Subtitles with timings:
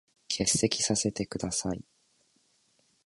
[0.29, 1.83] 欠席させて下さい。